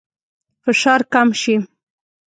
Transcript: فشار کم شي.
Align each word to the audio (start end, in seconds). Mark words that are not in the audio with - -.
فشار 0.63 1.01
کم 1.13 1.27
شي. 1.41 1.55